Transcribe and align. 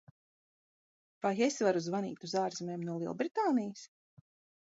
Vai 1.25 1.33
es 1.47 1.57
varu 1.67 1.83
zvanīt 1.87 2.25
uz 2.29 2.33
ārzemēm 2.45 2.87
no 2.87 2.95
Lielbritānijas? 3.03 3.85